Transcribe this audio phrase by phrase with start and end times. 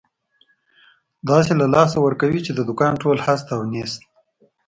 [1.29, 3.99] داسې له لاسه ورکوې، چې د دوکان ټول هست او نیست.